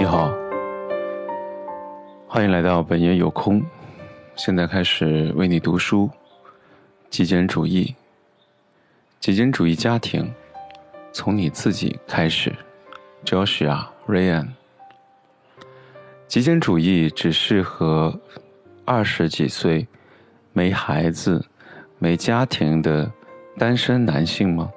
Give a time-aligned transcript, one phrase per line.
[0.00, 0.32] 你好，
[2.28, 3.60] 欢迎来到本爷有空。
[4.36, 6.08] 现在开始为你读书。
[7.10, 7.96] 极简主义，
[9.18, 10.32] 极简主义家庭，
[11.10, 12.54] 从你自己开始。
[13.24, 14.50] Joshua Ryan。
[16.28, 18.20] 极简主义只适合
[18.84, 19.88] 二十几岁、
[20.52, 21.44] 没孩子、
[21.98, 23.10] 没家庭的
[23.56, 24.70] 单身男性吗？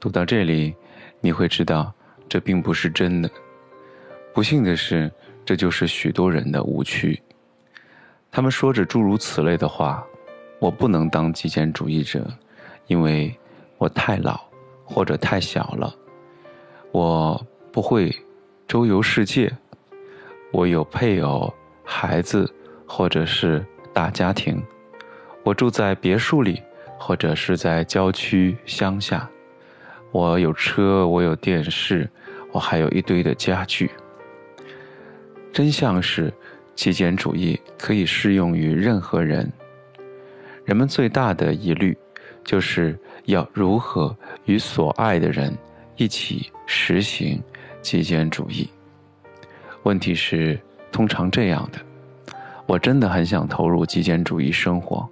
[0.00, 0.74] 读到这里，
[1.20, 1.92] 你会知道
[2.26, 3.28] 这并不是真的。
[4.34, 5.08] 不幸的是，
[5.44, 7.22] 这就是许多人的误区。
[8.32, 10.04] 他们说着诸如此类的话
[10.58, 12.26] ：“我不能当极简主义者，
[12.88, 13.32] 因为
[13.78, 14.40] 我太老
[14.84, 15.94] 或者太小了。
[16.90, 18.12] 我不会
[18.66, 19.56] 周游世界。
[20.50, 22.52] 我有配偶、孩子，
[22.88, 24.60] 或者是大家庭。
[25.44, 26.60] 我住在别墅里，
[26.98, 29.30] 或者是在郊区乡下。
[30.10, 32.10] 我有车，我有电视，
[32.50, 33.88] 我还有一堆的家具。”
[35.54, 36.34] 真相是，
[36.74, 39.48] 极简主义可以适用于任何人。
[40.64, 41.96] 人们最大的疑虑，
[42.42, 44.16] 就是要如何
[44.46, 45.56] 与所爱的人
[45.94, 47.40] 一起实行
[47.80, 48.68] 极简主义。
[49.84, 50.58] 问题是
[50.90, 51.78] 通常这样的：
[52.66, 55.08] 我真的很想投入极简主义生活，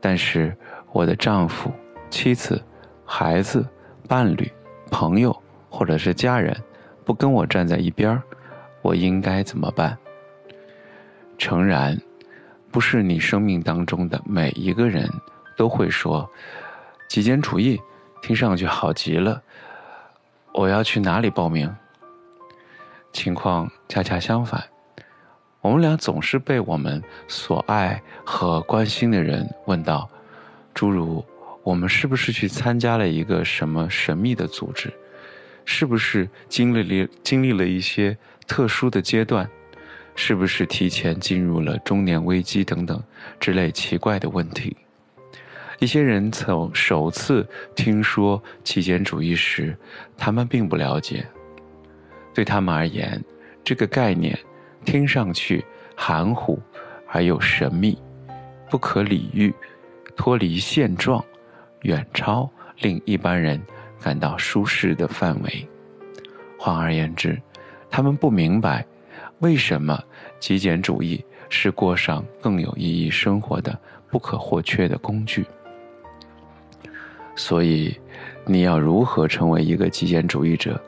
[0.00, 0.56] 但是
[0.90, 1.70] 我的丈夫、
[2.08, 2.64] 妻子、
[3.04, 3.62] 孩子、
[4.08, 4.50] 伴侣、
[4.90, 5.38] 朋友
[5.68, 6.56] 或者是家人
[7.04, 8.22] 不跟我站在一边儿。
[8.86, 9.98] 我应该怎么办？
[11.36, 12.00] 诚然，
[12.70, 15.10] 不是你生命当中的每一个人
[15.56, 16.30] 都会说
[17.08, 17.80] 极简主义，
[18.22, 19.42] 听上去好极了。
[20.52, 21.74] 我要去哪里报名？
[23.12, 24.62] 情况恰恰相反，
[25.60, 30.08] 我们俩总是被我们所爱和关心的人问到，
[30.72, 31.24] 诸如
[31.64, 34.92] 我们是不是去参加了一个什么神秘的组织？
[35.64, 38.16] 是不是经历了经历了一些？
[38.46, 39.48] 特殊的阶段，
[40.14, 43.02] 是不是提前进入了中年危机等等
[43.40, 44.76] 之类奇怪的问题？
[45.78, 49.76] 一些人从首次听说极简主义时，
[50.16, 51.26] 他们并不了解。
[52.32, 53.22] 对他们而言，
[53.62, 54.38] 这个概念
[54.84, 56.58] 听上去含糊
[57.08, 57.98] 而又神秘，
[58.70, 59.52] 不可理喻，
[60.16, 61.22] 脱离现状，
[61.82, 62.50] 远超
[62.80, 63.60] 令一般人
[64.00, 65.68] 感到舒适的范围。
[66.58, 67.38] 换而言之。
[67.90, 68.84] 他们不明白，
[69.38, 70.02] 为什么
[70.38, 73.78] 极简主义是过上更有意义生活的
[74.10, 75.46] 不可或缺的工具。
[77.34, 77.98] 所以，
[78.46, 80.80] 你要如何成为一个极简主义者，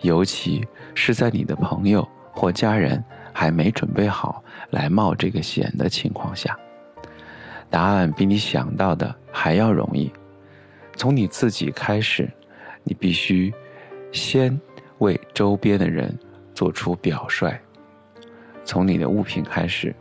[0.00, 6.58] 尤其是在你的朋友或家人还没准备好来冒这个险的情况下，
[7.70, 10.12] 答案比你想到的还要容易。
[10.96, 12.28] 从你自己开始，
[12.82, 13.52] 你必须
[14.12, 14.60] 先
[14.98, 16.16] 为周边的人。
[16.54, 17.60] 做出表率，
[18.64, 19.94] 从你的物品开始，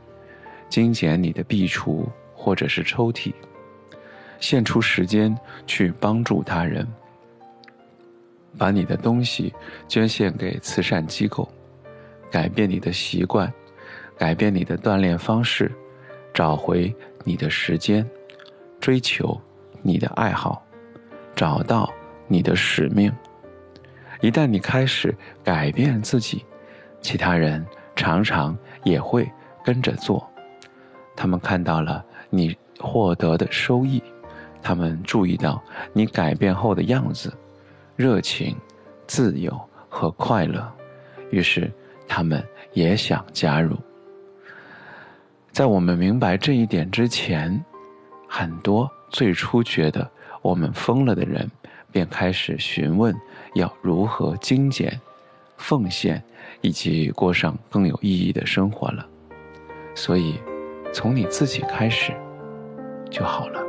[0.70, 2.06] 精简你的壁橱
[2.36, 3.34] 或者是抽屉，
[4.40, 6.88] 献出时间去帮助他人，
[8.58, 9.54] 把你的东西
[9.88, 11.48] 捐献给慈善机构，
[12.30, 13.52] 改变你的习惯，
[14.18, 15.72] 改变你的锻炼方式，
[16.34, 18.08] 找回你的时间，
[18.80, 19.40] 追求
[19.82, 20.64] 你的爱好，
[21.36, 21.92] 找到
[22.28, 23.12] 你的使命。
[24.24, 25.14] 一旦你开始
[25.44, 26.46] 改变自己，
[27.02, 27.64] 其他人
[27.94, 29.30] 常常也会
[29.66, 30.26] 跟着做。
[31.14, 34.02] 他们看到了你获得的收益，
[34.62, 35.62] 他们注意到
[35.92, 37.34] 你改变后的样子，
[37.98, 38.56] 热情、
[39.08, 40.72] 自由和快乐，
[41.30, 41.70] 于是
[42.08, 42.42] 他们
[42.72, 43.76] 也想加入。
[45.52, 47.62] 在我们明白这一点之前，
[48.26, 50.10] 很多最初觉得
[50.42, 51.46] 我们疯了的人。
[51.94, 53.16] 便开始询问
[53.54, 55.00] 要如何精简、
[55.56, 56.22] 奉献，
[56.60, 59.08] 以及过上更有意义的生活了。
[59.96, 60.38] 所以，
[60.92, 62.12] 从你自己开始
[63.10, 63.62] 就好了。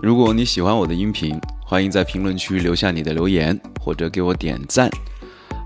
[0.00, 1.36] 如果你喜欢我的音频，
[1.66, 4.88] 欢迎在评论区留下你的留言，或者给我点赞。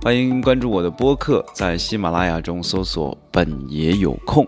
[0.01, 4.47] 欢迎关注我的播客，在喜马拉雅中搜索“本爷有空”，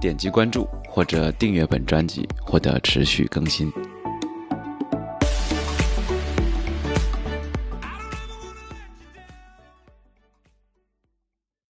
[0.00, 3.70] 点击关注或者订阅本专辑，获得持续更新。